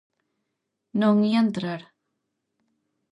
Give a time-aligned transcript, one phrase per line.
[0.99, 1.81] Non ía entrar...